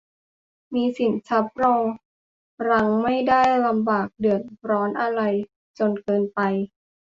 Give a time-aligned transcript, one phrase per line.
[0.73, 1.83] มีสินทรัพย์รอง
[2.69, 5.21] รังไม่ได้ลำบากเดือดร้อนอะไร
[5.77, 6.39] จนเกินไป